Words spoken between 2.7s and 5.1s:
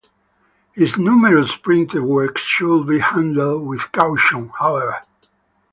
be handled with caution, however.